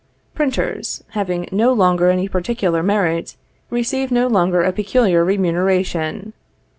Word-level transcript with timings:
Printers, 0.33 1.03
having 1.09 1.47
no 1.51 1.71
longer 1.73 2.09
any 2.09 2.27
peculiar 2.27 2.81
merit, 2.81 3.35
receive 3.69 4.09
no 4.09 4.25
longer 4.25 4.63
a 4.63 4.73
peculiar 4.73 5.23
remuneration. 5.23 6.33